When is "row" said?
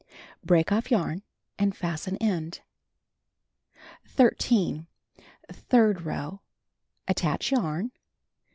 6.07-6.41